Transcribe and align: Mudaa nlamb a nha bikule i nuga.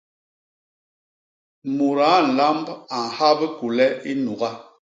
Mudaa 1.75 2.19
nlamb 2.27 2.67
a 2.97 2.97
nha 3.13 3.29
bikule 3.39 3.85
i 4.11 4.13
nuga. 4.23 4.49